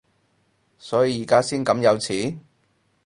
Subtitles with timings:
[0.79, 2.39] 所以而家先咁有錢？